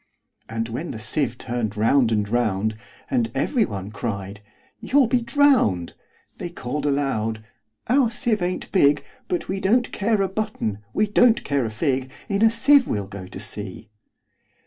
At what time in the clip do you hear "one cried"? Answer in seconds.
3.65-4.41